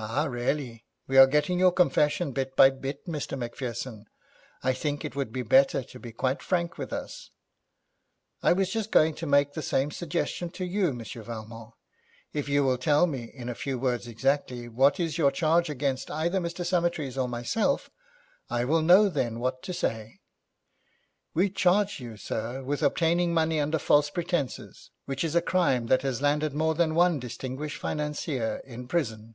[0.00, 0.84] 'Ah, really.
[1.08, 3.36] We are getting your confession bit by bit, Mr.
[3.36, 4.06] Macpherson.
[4.62, 7.32] I think it would be better to be quite frank with us.'
[8.40, 11.74] 'I was just going to make the same suggestion to you, Monsieur Valmont.
[12.32, 16.12] If you will tell me in a few words exactly what is your charge against
[16.12, 16.64] either Mr.
[16.64, 17.90] Summertrees or myself,
[18.48, 20.20] I will know then what to say.'
[21.34, 26.02] 'We charge you, sir, with obtaining money under false pretences, which is a crime that
[26.02, 29.34] has landed more than one distinguished financier in prison.'